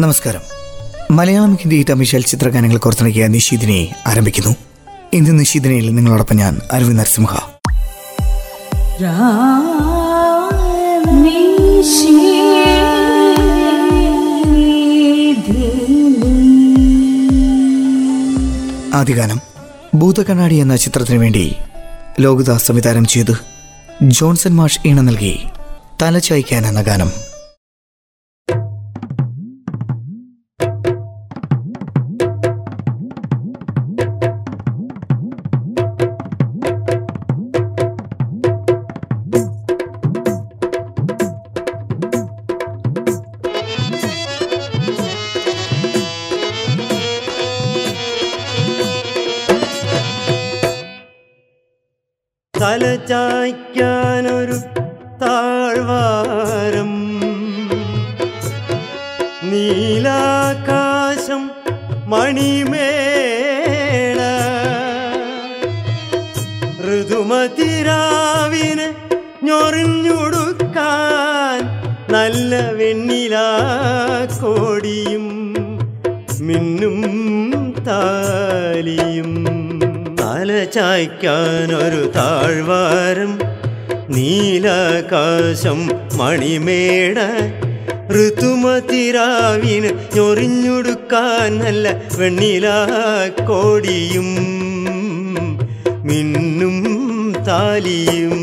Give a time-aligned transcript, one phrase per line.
[0.00, 0.40] നമസ്കാരം.
[1.10, 4.56] മലയാളം ഹിന്ദി തമിഴ് ചലച്ചിത്ര ഗാനങ്ങൾ കോർത്തിണക്കിയ നിഷീദിനെ ആരംഭിക്കുന്നു.
[5.12, 7.36] ഇന്ന് നിഷീദിനയിൽ നിങ്ങളോടൊപ്പം ഞാൻ അരവിന്ദ് നരസിംഹ.
[18.94, 19.40] ആദ്യഗാനം
[19.94, 21.54] ഭൂതകണ്ണാടി എന്ന ചിത്രത്തിനു വേണ്ടി
[22.20, 23.34] ലോകദാസ് സംവിധാനം ചെയ്ത്
[24.02, 25.38] ജോൺസൺ മാഷ് ഈണ നൽകി
[26.02, 27.35] തലചായ്ക്കാൻ എന്ന ഗാനം.
[92.18, 92.66] വെണ്ണില
[93.48, 94.28] കോടിയും
[96.04, 96.76] മിന്നും
[97.48, 98.36] താലിയും.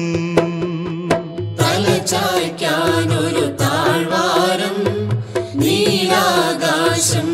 [1.59, 4.77] തലചായ്ക്കാനൊരു താഴ്വാരം
[5.55, 7.29] നീലാകാശം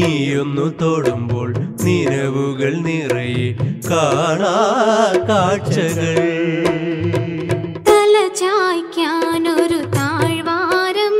[0.00, 1.48] നീയൊന്നു തൊടുമ്പോൾ
[1.84, 3.48] നിരവുകൾ നിറയെ
[3.90, 4.54] കാണാ
[5.28, 6.18] കാഴ്ചകൾ.
[7.88, 11.16] തലചായ്ക്കാനൊരു താഴ്വാരം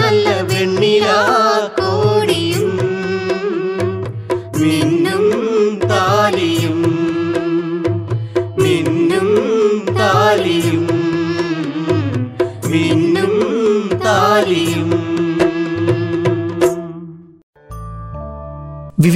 [0.00, 1.18] നല്ല വെണ്ണിലാ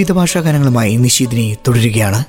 [0.03, 2.21] വിവിധ ഭാഷാ ഗാനങ്ങളുമായി നിശീദിനി തുടരുകയാണ്.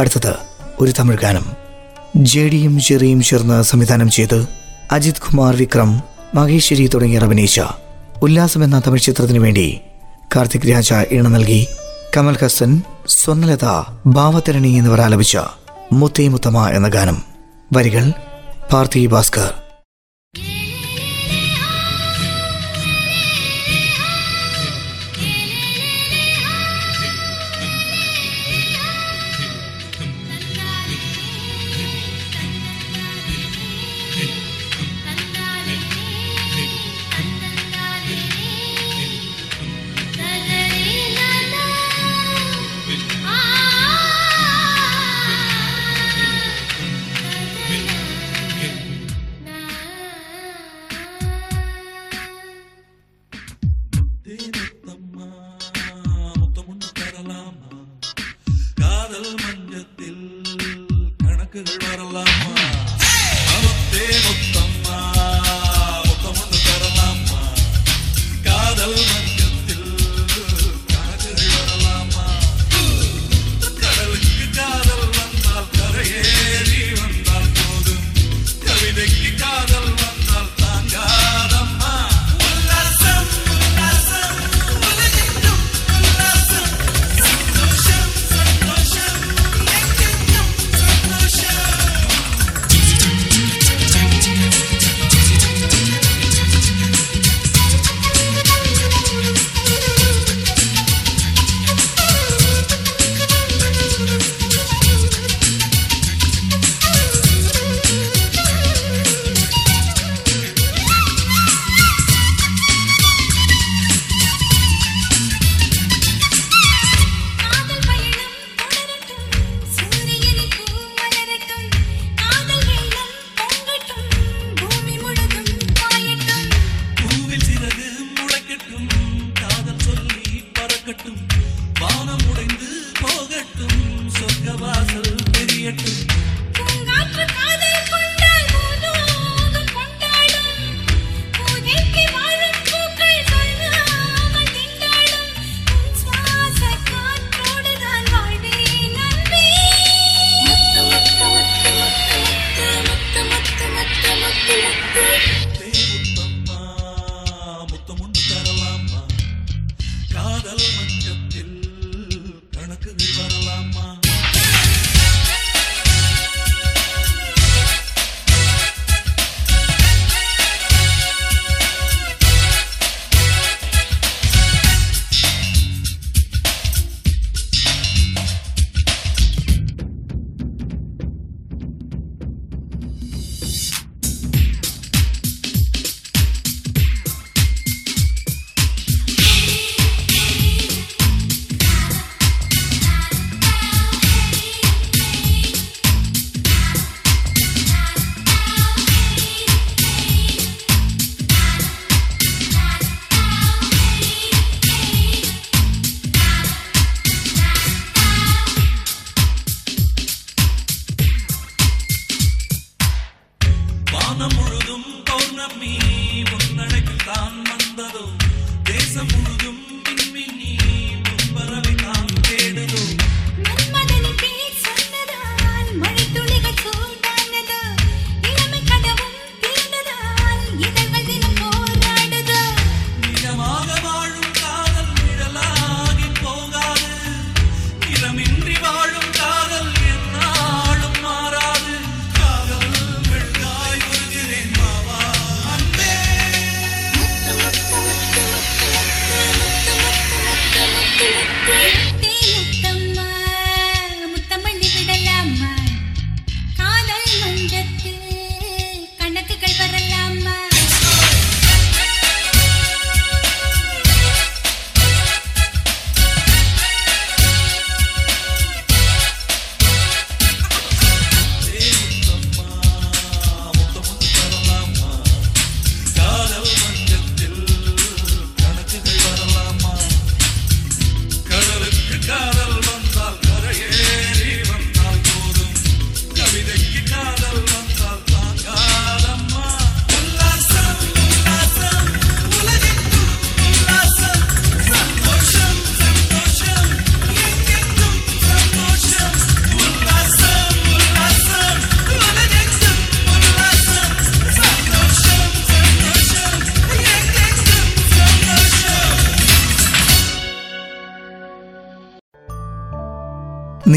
[0.00, 0.32] അടുത്തത്
[0.80, 1.46] ഒരു തമിഴ് ഗാനം.
[2.16, 4.38] ജെഡിയും ജെറിയും ചേർന്ന് സംവിധാനം ചെയ്ത്
[4.92, 6.02] അജിത് കുമാർ വിക്രം
[6.34, 7.60] മഹേശ്വരി തുടങ്ങിയവർ അഭിനയിച്ച
[8.22, 9.68] ഉല്ലാസം എന്ന തമിഴ് ചിത്രത്തിനു വേണ്ടി
[10.36, 11.62] കാർത്തിക് രാജ ഇണ നൽകി.
[12.16, 13.68] കമൽ ഹസൻ സ്വർണലത
[14.06, 15.36] ഭാവതരണി എന്നിവർ ആലപിച്ച
[15.94, 17.22] മുത്തേ മുത്തമ എന്ന ഗാനം.
[17.72, 18.12] വരികൾ
[18.72, 19.54] പാർത്ഥി ഭാസ്കർ.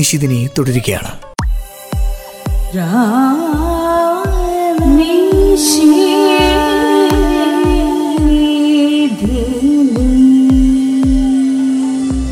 [0.07, 1.09] നിശിതിനി തുടരുകയാണ്.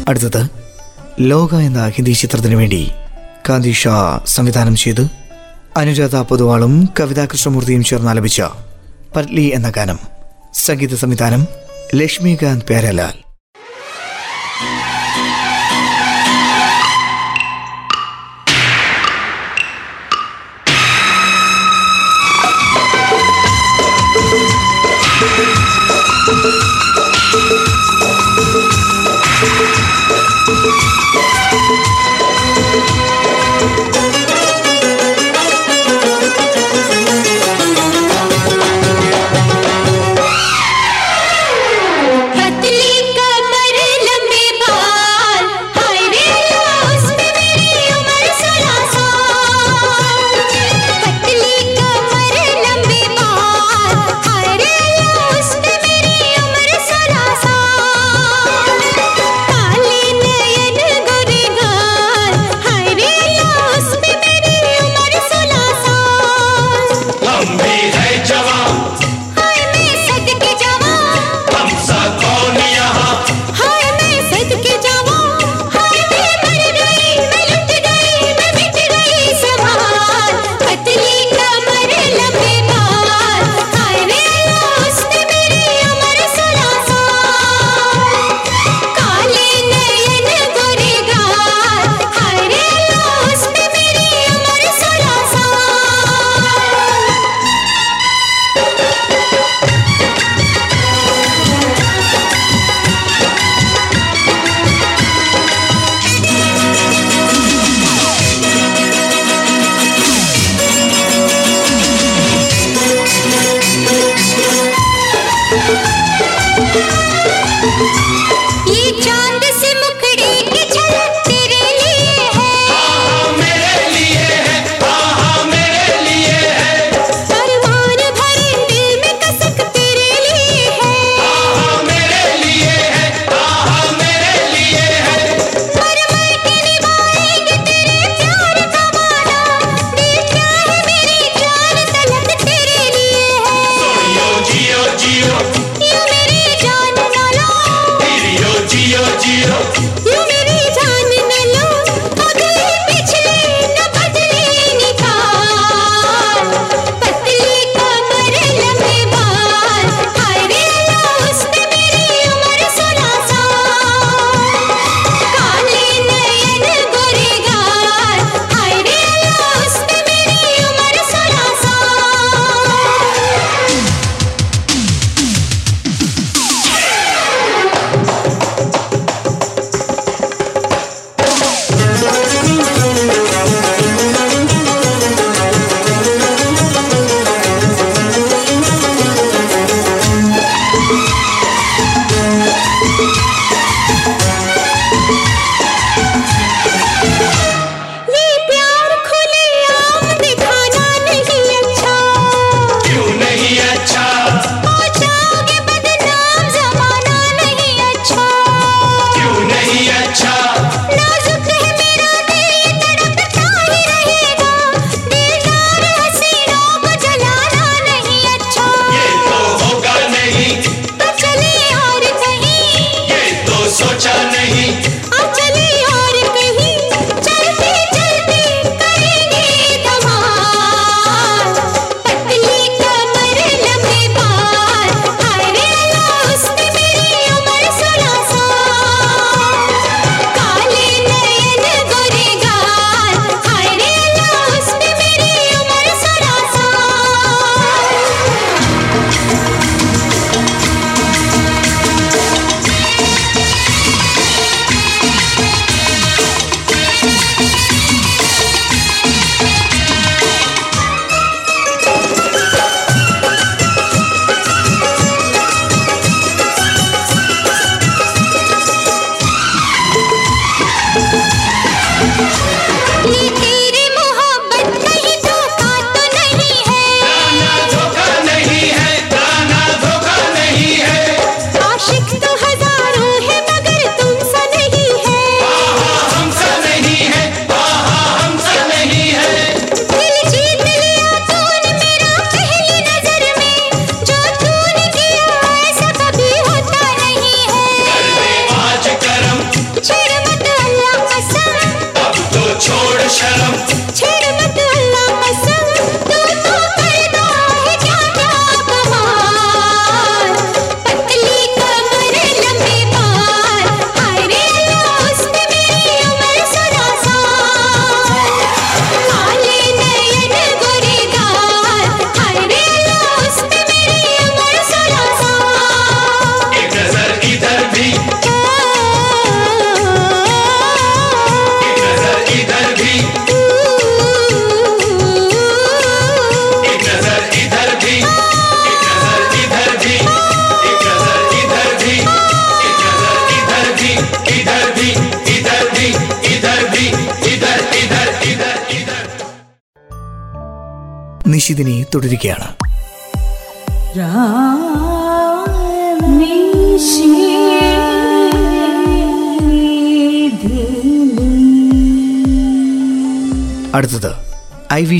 [0.08, 0.50] അടുത്തത്
[1.20, 2.92] ലോക എന്ന ഹിന്ദി ചിത്രത്തിനു വേണ്ടി
[3.50, 5.04] കാന്തി ഷാ സംവിധാനം ചെയ്ത്.
[5.78, 8.42] അനുരാധ പൊതുവാളും കവിതാ കൃഷ്ണമൂർത്തിയും ചേർന്ന് ആലപിച്ച
[9.16, 10.00] പത്ലി എന്ന ഗാനം
[10.54, 11.48] സംഗീത സംവിധാനം
[11.96, 13.25] ലക്ഷ്മികാന്ത് പേരലാൽ.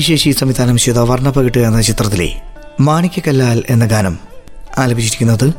[0.06, 2.42] ശശി സംവിധാനം ചെയ്ത വർണപ്പകിട്ട് എന്ന ചിത്രത്തിലെ
[2.80, 4.18] മാണിക്കല്ലാൽ എന്ന ഗാനം
[4.78, 5.54] ആലപിച്ചിരിക്കുന്നത്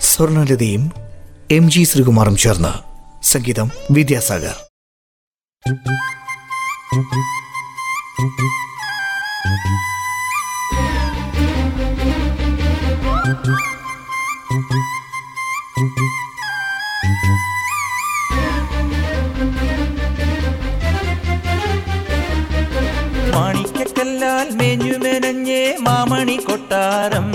[0.00, 0.92] സ്വർണലതയും
[1.50, 2.72] എം ജി ശ്രീകുമാറും ചേർന്ന്.
[3.24, 4.56] സംഗീതം വിദ്യാസാഗർ.
[23.36, 23.63] മാണി
[24.04, 27.28] കല്ലാൽ മെഞ്ഞു മെനഞ്ഞേ മാമണി കൊട്ടാരം.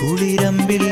[0.00, 0.84] കുളിരമ്പിൽ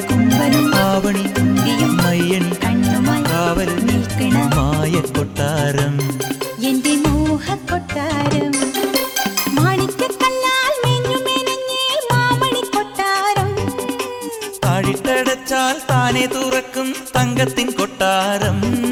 [15.90, 18.85] താനെ തുറക്കും തങ്കത്തിൻ കൊട്ടാരം.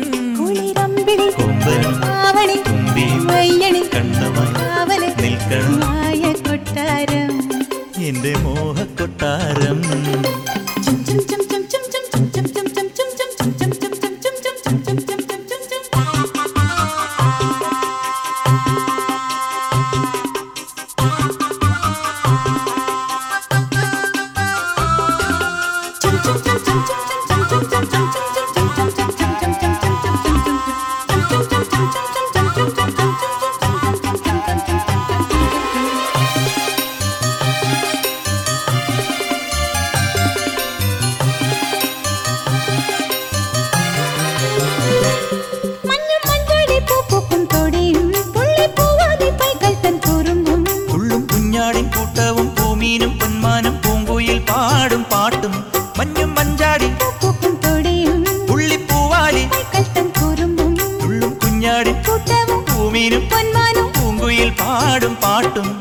[64.75, 65.73] பாடும் பாட்டும்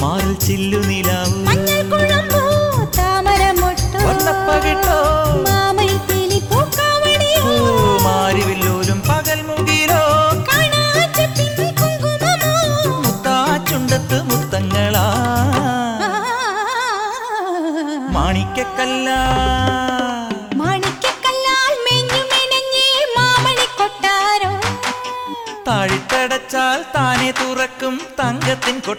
[0.00, 0.78] മാറിൽ ചില്ലു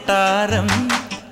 [0.07, 0.67] കൊട്ടാരം.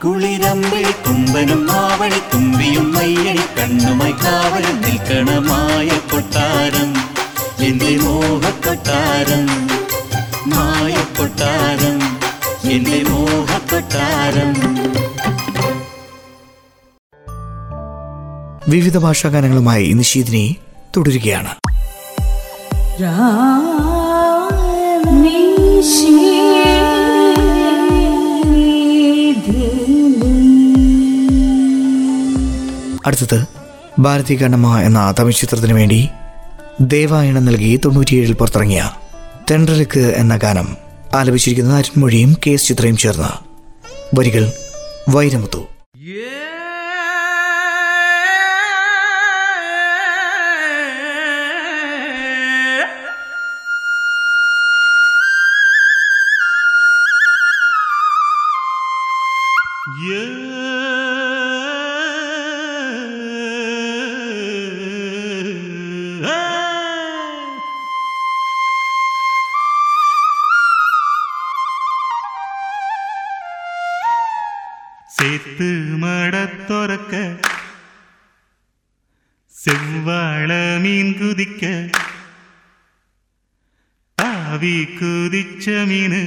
[0.04, 6.90] കുളിരമ്പിളി കുമ്പനും മാവണി തുമ്പിയും മയ്യണി കണ്ണുമായി കാവലിൽ നിൽക്കണമായ കൊട്ടാരം.
[7.66, 9.46] എന്റെ മോഹക്കൊട്ടാരം
[10.48, 11.98] മായക്കൊട്ടാരം
[12.72, 14.52] എന്റെ മോഹക്കൊട്ടാരം.
[18.68, 20.56] വിവിധ ഭാഷാ ഭാഷാഗാനങ്ങളുമായി നിഷീദിനി
[20.98, 21.56] തുടരുകയാണ്.
[23.02, 23.16] രാ
[33.06, 33.40] അടുത്തത്
[34.00, 36.00] ഭാരതി കണ്ണമ്മ എന്ന തമിഴ് ചിത്രത്തിനു വേണ്ടി
[36.94, 38.84] ദേവായണം നൽകി തൊണ്ണൂറ്റിയേഴിൽ പുറത്തിറങ്ങിയ
[39.52, 40.68] തെണ്ടർക്ക് എന്ന ഗാനം
[41.16, 43.32] ആലപിച്ചിരിക്കുന്ന അരുൺമൊഴിയും കെ എസ് ചിത്രയും ചേർന്ന്.
[44.18, 44.46] വരികൾ
[45.10, 45.62] വൈരമുത്തു.
[46.08, 46.35] Yeah
[85.68, 86.20] വെളിച്ചമിന്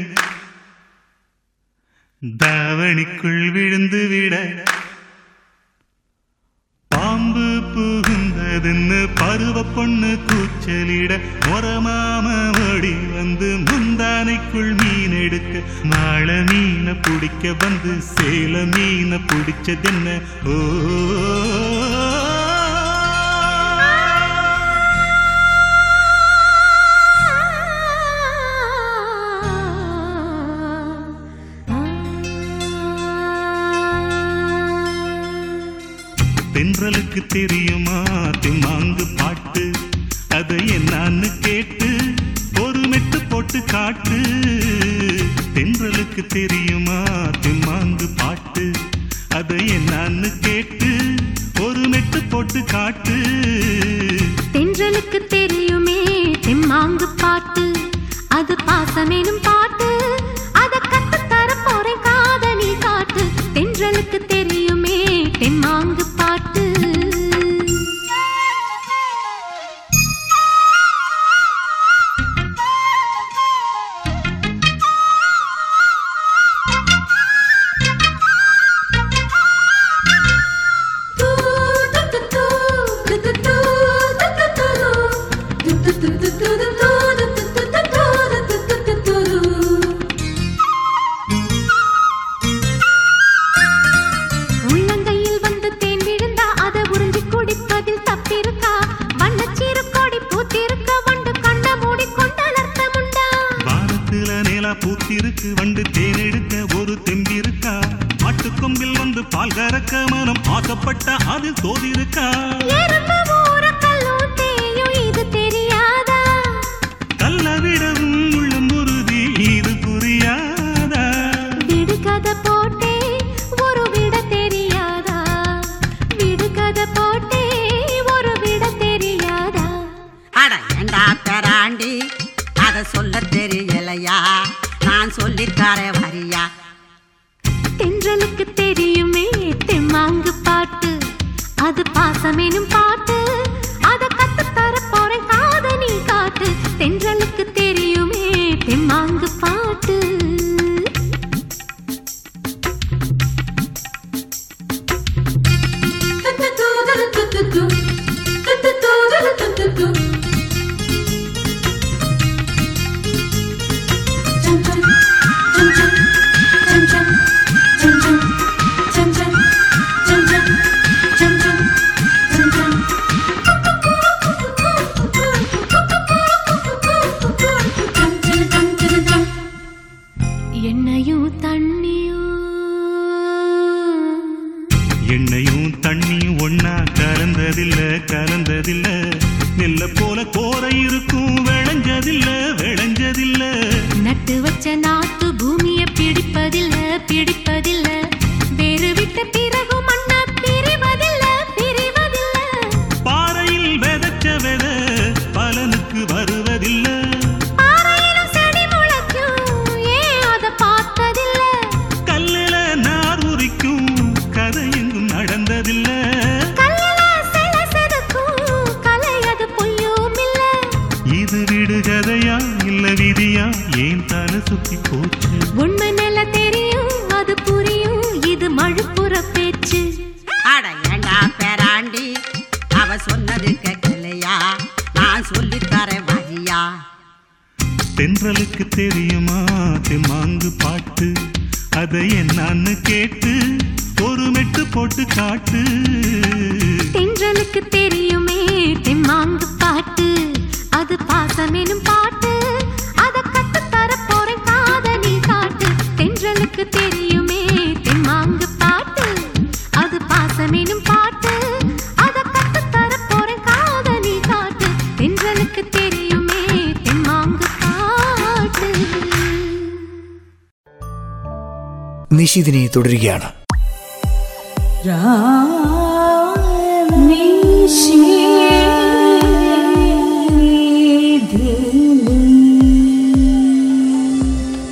[272.19, 273.29] നിഷിദിനെ തുടരുകയാണ്.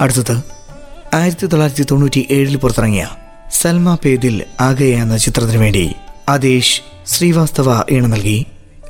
[0.00, 0.34] അടുത്തത്
[1.14, 3.06] ആയിരത്തി തൊള്ളായിരത്തി തൊണ്ണൂറ്റി ഏഴിൽ പുറത്തിറങ്ങിയ
[3.52, 5.94] സൽമ പേദിൽ ആകയ എന്ന ചിത്രത്തിനു വേണ്ടി
[6.28, 8.46] ആദേശ് ശ്രീവാസ്തവ ഈണം നൽകി.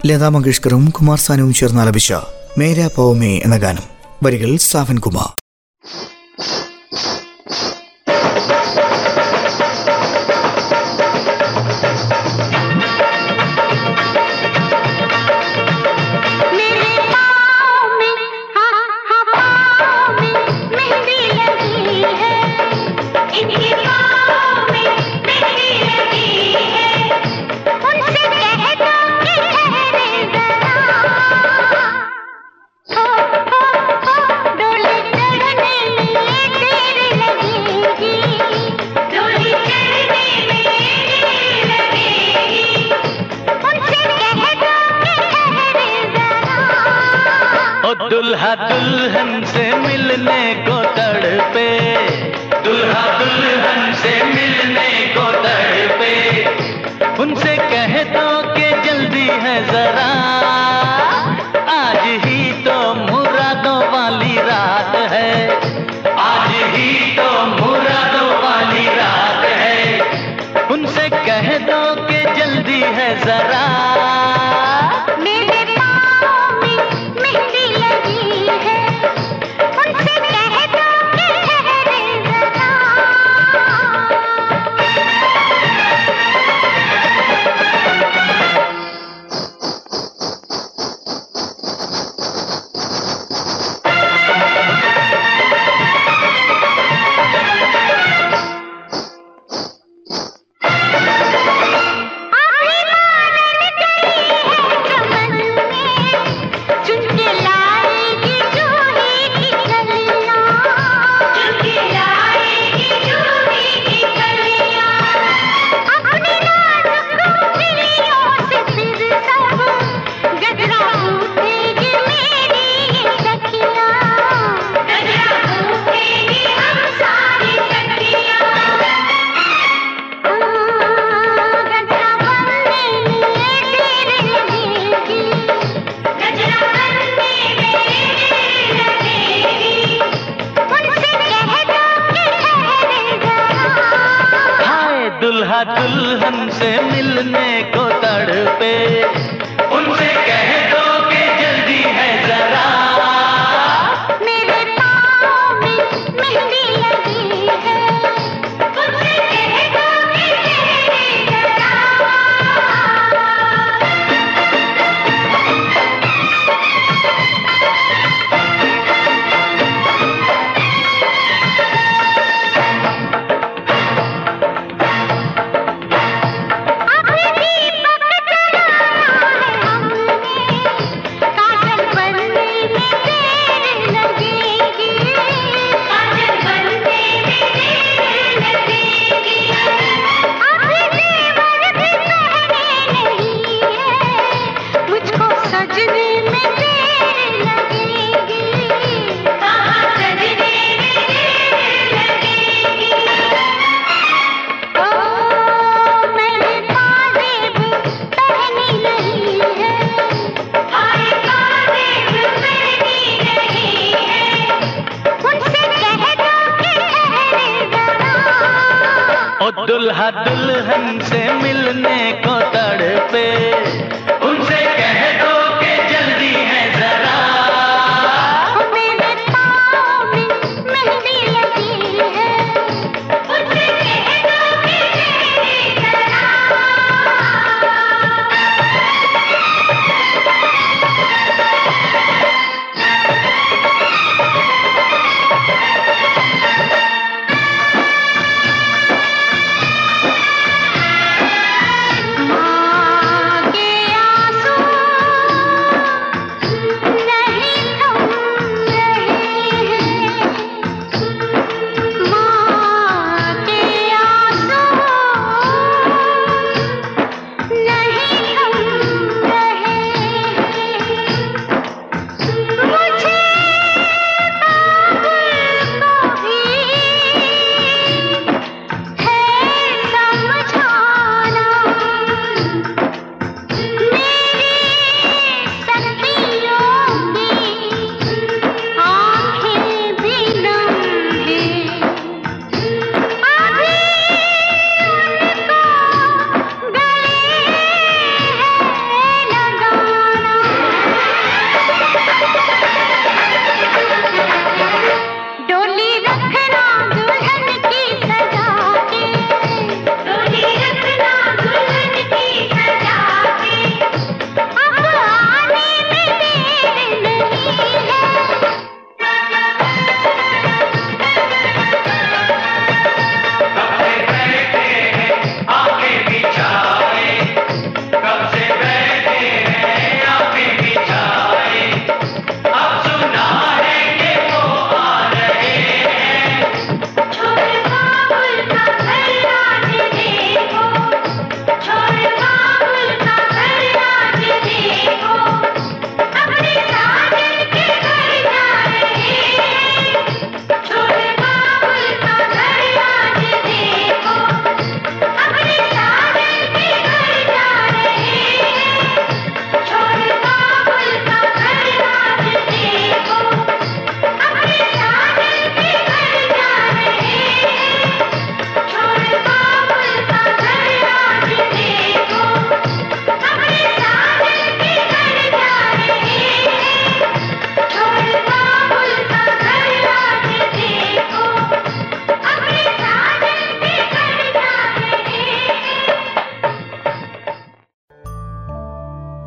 [0.07, 2.13] ലതാ മങ്കേഷ്കറും കുമാർ സാനുവും ചേർന്ന് ആലപിച്ച
[2.59, 3.83] മേരാ പൗമേ എന്ന ഗാനം.
[4.23, 5.31] വരികൾ സാവൻകുമാർ.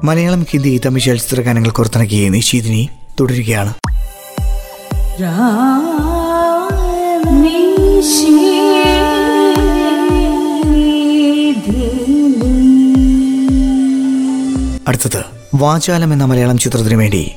[0.09, 2.89] മലയാളം ഹിന്ദി തമിഴ് ചലച്ചിത്ര ഗാനങ്ങൾ പുറത്തിറക്കിയ നിശീതിനി
[3.19, 3.73] തുടരുകയാണ്.
[14.87, 17.31] അടുത്തത് വാചാലം എന്ന മലയാളം ചിത്രത്തിനു വേണ്ടി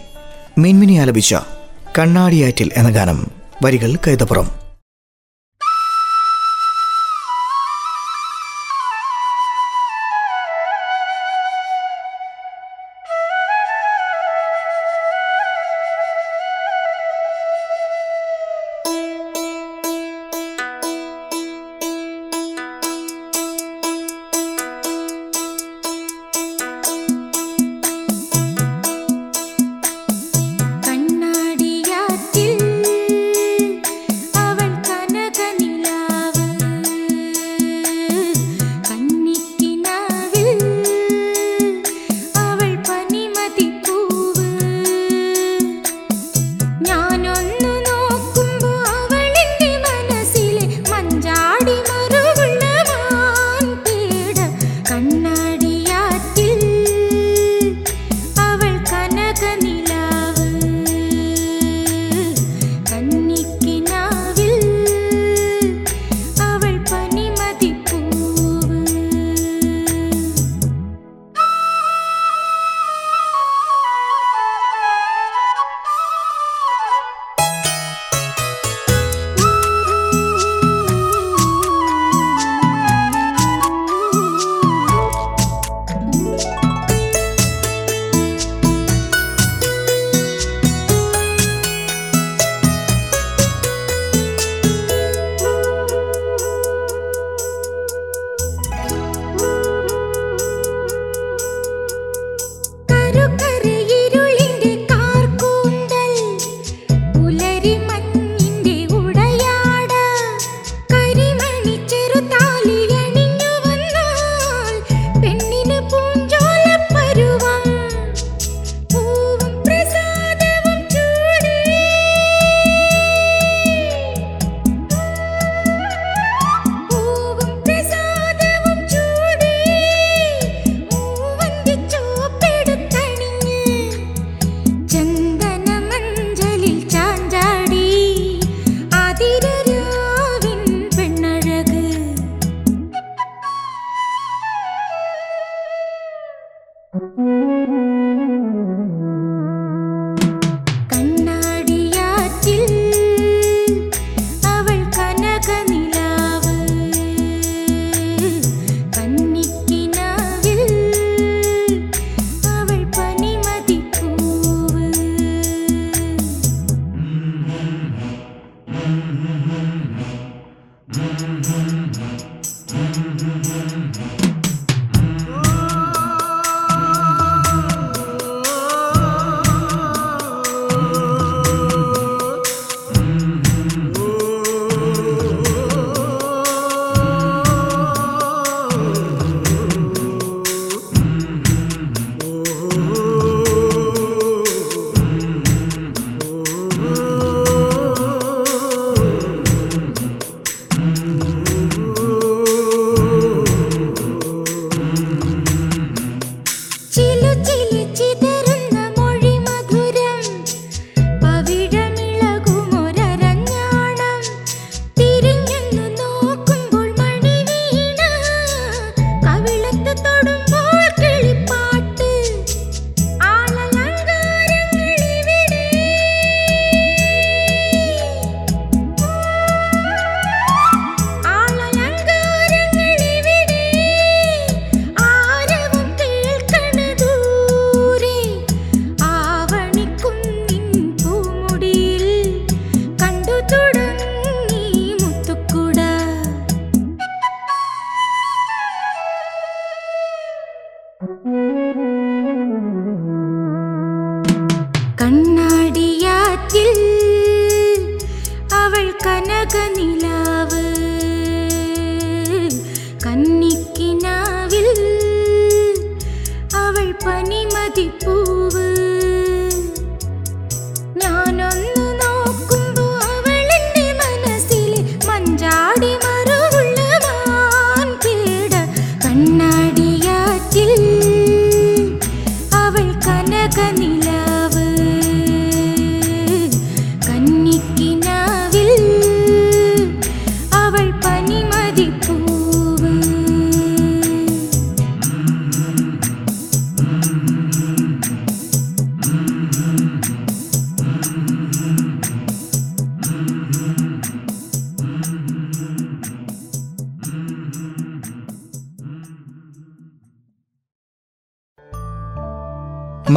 [0.59, 1.35] മിൻമിനി ആലപിച്ച
[1.99, 3.31] കണ്ണാടിയാറ്റിൽ എന്ന ഗാനം
[3.65, 4.62] വരികൾ കൈതപ്പുറം.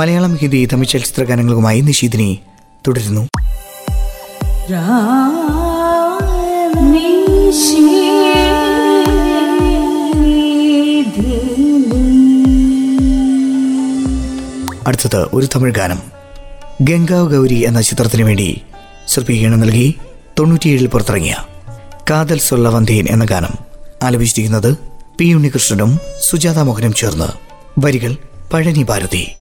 [0.06, 2.40] മലയാളം ഹിന്ദി തമിഴ് ചലച്ചിത്രഗാനങ്ങളുമായി നിഷീദിനി
[2.88, 3.22] തുടരുന്നു.
[14.88, 16.02] അടുത്തത് ഒരു തമിഴ് ഗാനം.
[16.82, 18.62] ഗംഗാവ് ഗൗരി എന്ന ചിത്രത്തിന് വേണ്ടി
[19.08, 19.96] ശ്രദ്ധീകരണം നൽകി
[20.40, 21.36] തൊണ്ണൂറ്റിയേഴിൽ പുറത്തിറങ്ങിയ
[22.10, 23.56] കാതൽ സൊല്ലവന്തീൻ എന്ന ഗാനം.
[24.04, 24.78] ആലപിച്ചിരിക്കുന്നത്
[25.18, 27.28] പി ഉണ്ണികൃഷ്ണനും സുജാത മോഹനും ചേർന്ന്.
[27.80, 28.18] വരികൾ
[28.54, 29.36] പഴനി ഭാരതി.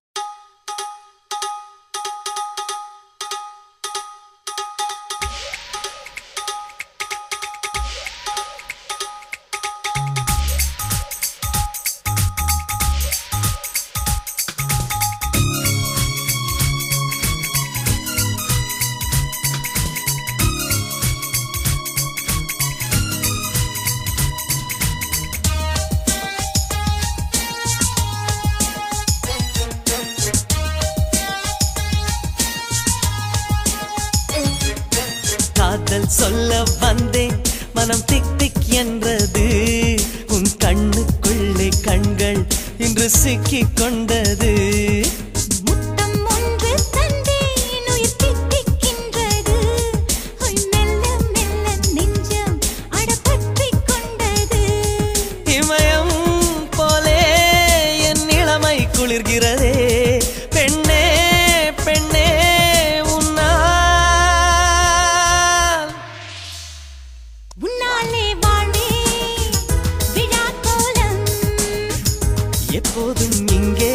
[72.74, 73.94] எப்போதும் இங்கே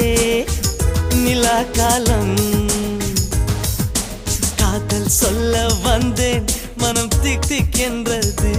[1.15, 2.35] நிலா காலம்.
[4.55, 5.53] காதல் சொல்ல
[5.83, 6.45] வந்தேன்
[6.77, 8.53] மனம் திக் திக் என்றது.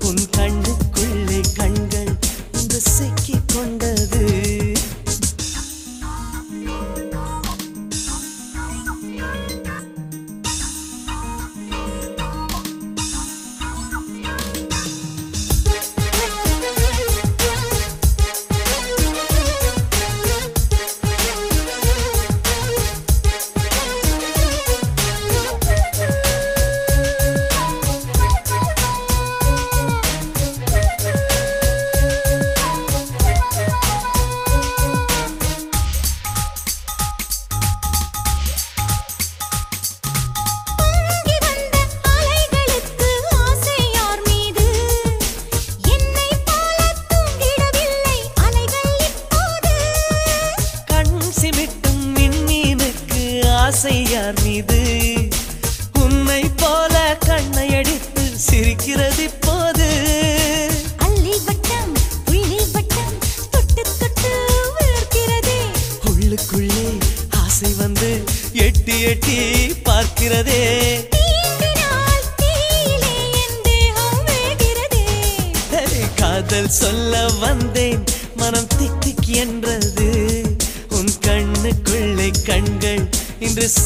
[0.00, 2.12] உன் கண்ணுக்குள்ளே கண்கள்
[2.52, 3.87] உங்க சிக்கிக் கொண்ட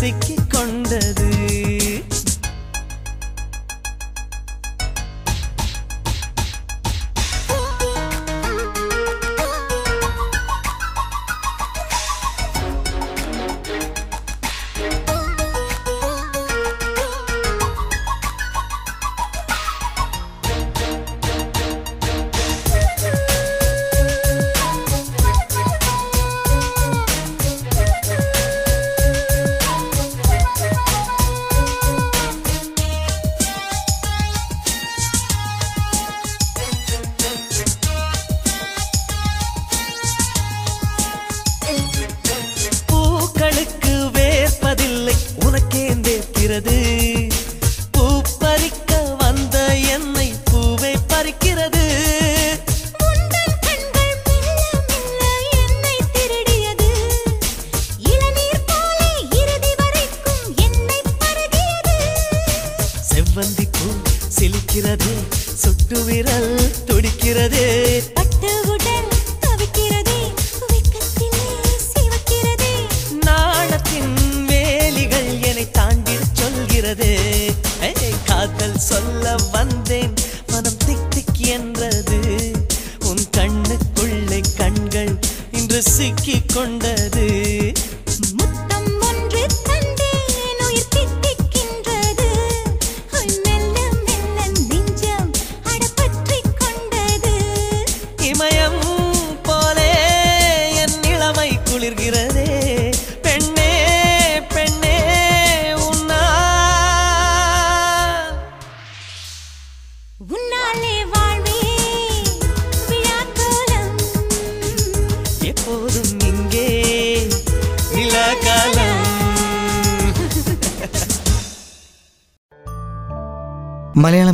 [0.03, 1.42] சிக்கிக் கொண்டது.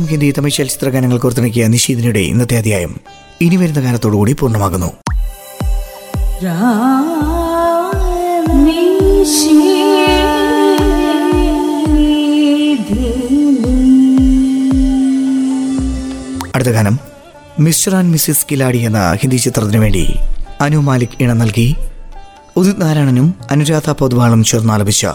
[0.09, 2.93] ഹിന്ദി തമിഴ് ചലച്ചിത്ര ഗാനങ്ങൾ കോർത്തിണക്കിയ നിഷീദിനിയുടെ ഇന്നത്തെ അധ്യായം
[3.41, 4.89] ഇനി വരുന്ന ഗാനത്തോടുകൂടി പൂർണമാകുന്നു.
[16.55, 16.99] അടുത്ത ഗാനം
[17.59, 20.05] മിസ്റ്റർ ആൻഡ് മിസ്സിസ് കിലാടി എന്ന ഹിന്ദി ചിത്രത്തിനു വേണ്ടി
[20.61, 21.75] അനു മാലിക് ഇണ നൽകി.
[22.57, 25.05] ഉദിത് നാരായണനും അനുരാധ പൊതുവാളും ചേർന്നാലപിച്ച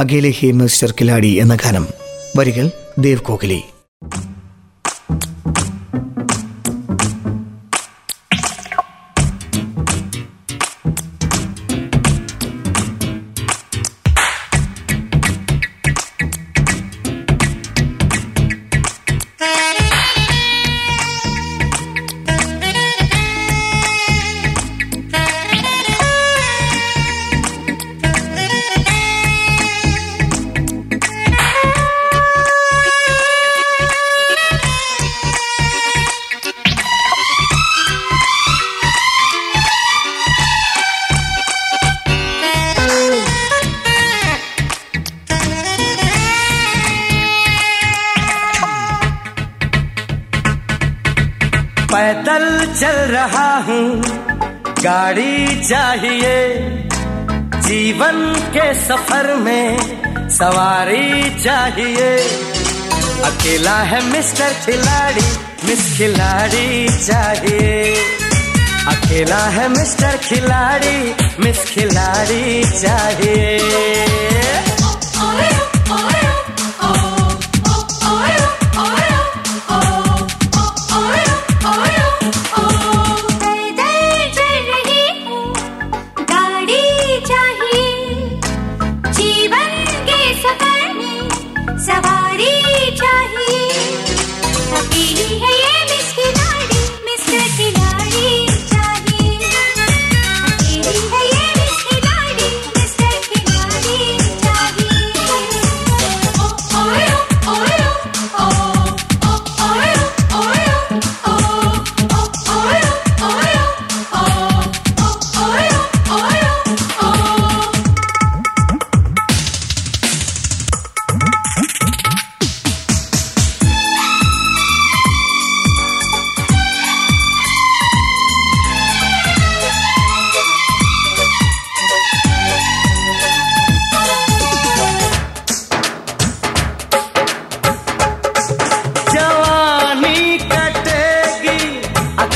[0.00, 1.86] അഖിലെ ഹേ മിസ്റ്റർ കിലാടി എന്ന ഗാനം
[2.38, 2.66] വരികൾ
[2.98, 3.60] ദേവ് കോഹ്ലി
[52.30, 54.02] पैदल चल रहा हूँ।
[54.80, 56.58] गाड़ी चाहिए।
[57.56, 59.78] जीवन के सफ़र में
[60.28, 62.18] सवारी चाहिए।
[63.24, 65.26] अकेला है मिस्टर खिलाड़ी,
[65.64, 67.94] मिस खिलाड़ी चाहिए।
[68.88, 73.58] अकेला है मिस्टर खिलाड़ी, मिस खिलाड़ी चाहिए।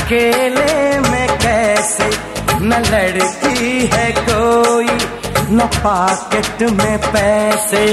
[0.05, 2.09] अकेले में कैसे
[2.61, 4.85] न लड़की है कोई,
[5.51, 7.85] न पॉकेट में पैसे।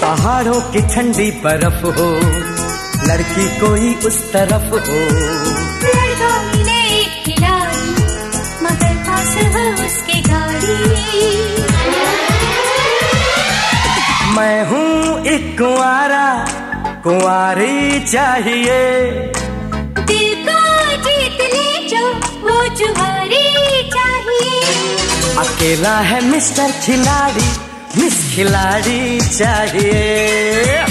[0.00, 2.10] पहाड़ों की ठंडी बर्फ़ हो,
[3.08, 5.59] लड़की कोई उस तरफ़ हो।
[14.36, 16.26] मैं हूँ एक कुंवारा
[17.04, 18.80] कुंवारी चाहिए।
[20.10, 20.60] दिल को
[21.06, 21.40] जीत
[21.90, 22.04] जो
[22.44, 23.48] वो जुआरी
[23.88, 24.60] चाहिए।
[25.38, 27.48] अकेला है मिस्टर खिलाड़ी
[28.02, 30.89] मिस खिलाड़ी चाहिए।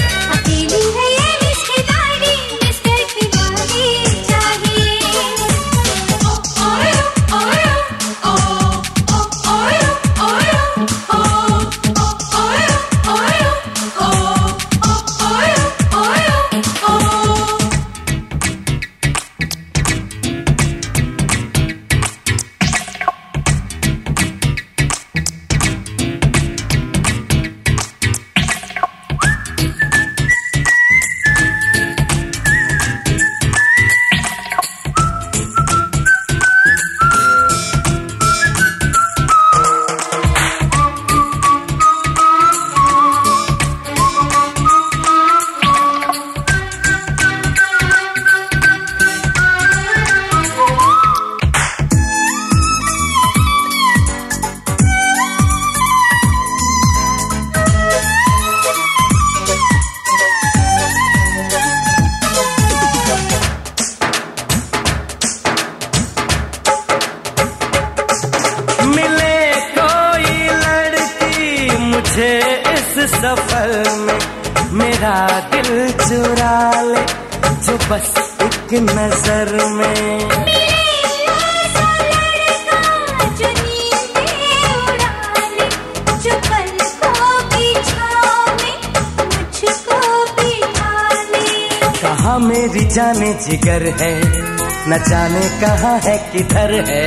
[94.90, 97.02] न जाने कहाँ है किधर है।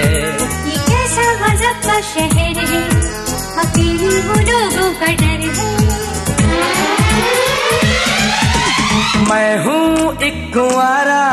[0.67, 2.83] ये कैसा गजब का शहर है
[3.63, 5.71] अकेली वो लोगों का डर है।
[9.29, 11.25] मैं हूँ एक कुंवारा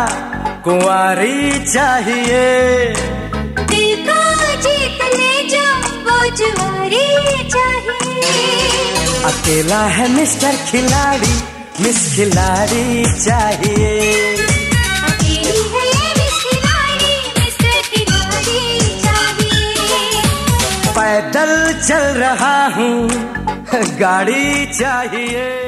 [0.65, 2.43] कुंवारी चाहिए।
[3.71, 4.19] दिल को
[4.67, 5.69] जीत ले जो
[6.09, 7.07] वो जुआरी
[7.55, 8.35] चाहिए।
[9.31, 11.35] अकेला है मिस्टर खिलाड़ी
[11.81, 14.30] मिस खिलाड़ी चाहिए।
[24.01, 25.60] गाड़ी चाहिए।